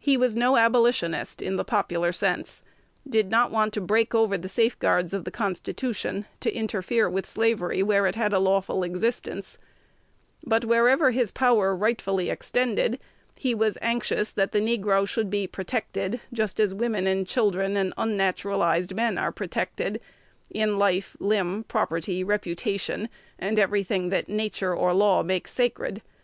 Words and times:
He 0.00 0.16
was 0.16 0.34
no 0.34 0.56
Abolitionist 0.56 1.40
in 1.40 1.54
the 1.54 1.62
popular 1.64 2.10
sense; 2.10 2.64
did 3.08 3.30
not 3.30 3.52
want 3.52 3.72
to 3.74 3.80
break 3.80 4.12
over 4.12 4.36
the 4.36 4.48
safeguards 4.48 5.14
of 5.14 5.22
the 5.22 5.30
Constitution 5.30 6.26
to 6.40 6.52
interfere 6.52 7.08
with 7.08 7.28
slavery 7.28 7.80
where 7.80 8.08
it 8.08 8.16
had 8.16 8.32
a 8.32 8.40
lawful 8.40 8.82
existence; 8.82 9.58
but, 10.44 10.64
wherever 10.64 11.12
his 11.12 11.30
power 11.30 11.76
rightfully 11.76 12.28
extended, 12.28 12.98
he 13.38 13.54
was 13.54 13.78
anxious 13.80 14.32
that 14.32 14.50
the 14.50 14.58
negro 14.58 15.06
should 15.06 15.30
be 15.30 15.46
protected, 15.46 16.20
just 16.32 16.58
as 16.58 16.74
women 16.74 17.06
and 17.06 17.28
children 17.28 17.76
and 17.76 17.94
unnaturalized 17.96 18.96
men 18.96 19.16
are 19.16 19.30
protected, 19.30 20.00
in 20.50 20.76
life, 20.76 21.16
limb, 21.20 21.62
property, 21.68 22.24
reputation, 22.24 23.08
and 23.38 23.60
every 23.60 23.84
thing 23.84 24.08
that 24.08 24.28
nature 24.28 24.74
or 24.74 24.92
law 24.92 25.22
makes 25.22 25.52
sacred. 25.52 26.02